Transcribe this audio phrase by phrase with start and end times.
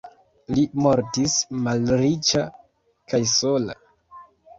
[0.53, 1.35] Li mortis
[1.67, 2.41] malriĉa
[3.13, 3.77] kaj sola.